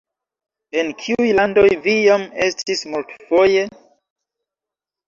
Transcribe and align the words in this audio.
En 0.83 0.89
kiuj 1.01 1.27
landoj 1.41 1.67
vi 1.85 1.95
jam 2.07 2.27
estis 2.47 2.83
multfoje? 2.95 3.69